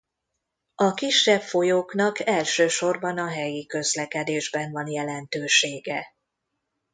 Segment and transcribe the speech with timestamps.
[0.75, 6.07] A kisebb folyóknak elsősorban a helyi közlekedésben van jelentősége.